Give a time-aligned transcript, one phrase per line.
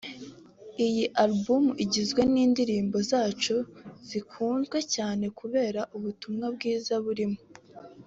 [0.85, 3.55] Iyi Album igizwe n’indirimbo zacu
[4.07, 7.39] zikunzwe cyane kubera ubutumwa bwiza burimo